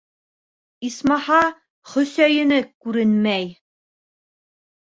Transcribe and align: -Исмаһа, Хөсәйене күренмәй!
-Исмаһа, 0.89 1.41
Хөсәйене 1.91 2.59
күренмәй! 2.87 3.47